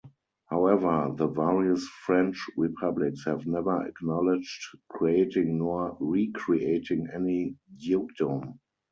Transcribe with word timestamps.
However, 0.49 1.11
the 1.15 1.27
various 1.27 1.87
French 2.07 2.43
Republics 2.57 3.23
have 3.25 3.45
never 3.45 3.85
acknowledged 3.85 4.63
creating 4.89 5.59
nor 5.59 5.95
re-creating 5.99 7.07
any 7.13 7.55
dukedom. 7.77 8.57